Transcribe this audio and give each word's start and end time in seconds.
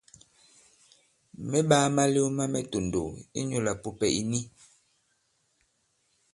Mɛ̌ 1.49 1.59
ɓāw 1.69 1.85
malew 1.95 2.27
ma 2.37 2.43
mɛ 2.53 2.59
tòndow 2.71 3.09
inyūlā 3.39 3.73
pùpɛ̀ 3.81 4.13
ì 4.19 4.21
ni. 4.31 4.39